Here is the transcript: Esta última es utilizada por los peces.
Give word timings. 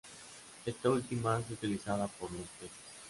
Esta 0.65 0.89
última 0.89 1.37
es 1.39 1.51
utilizada 1.51 2.07
por 2.07 2.31
los 2.31 2.47
peces. 2.59 2.71